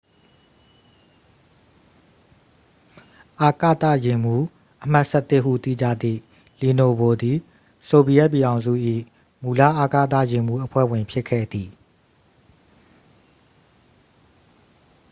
[3.45, 4.43] """အာကသယာဉ်မှူး
[4.83, 6.19] အမှတ် ၁၁" ဟု သိကြသည့်
[6.59, 7.37] လီနိုဗို သည်
[7.87, 8.73] ဆိုဗီယက်ပြည်ထောင်စု၏
[9.41, 11.69] မူလ အာကသယာဉ်မှူး အဖွဲ့ဝင် ဖြစ်ခဲ့သည်။